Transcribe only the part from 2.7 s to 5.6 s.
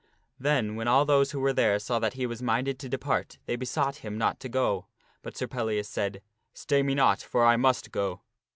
to depart, they besought him not to go, but Sir